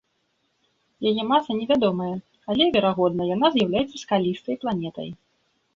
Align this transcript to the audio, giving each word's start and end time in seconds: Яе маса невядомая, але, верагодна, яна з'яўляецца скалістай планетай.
Яе 1.09 1.23
маса 1.31 1.51
невядомая, 1.59 2.09
але, 2.53 2.63
верагодна, 2.77 3.23
яна 3.37 3.47
з'яўляецца 3.59 3.97
скалістай 4.07 4.55
планетай. 4.67 5.09